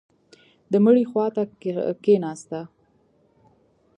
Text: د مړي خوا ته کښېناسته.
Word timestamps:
د 0.71 0.73
مړي 0.85 1.03
خوا 1.09 1.25
ته 1.35 1.43
کښېناسته. 2.03 2.59